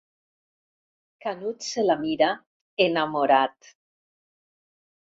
Canut 1.25 1.67
se 1.67 1.85
la 1.91 1.99
mira, 2.01 2.31
enamorat. 2.89 3.73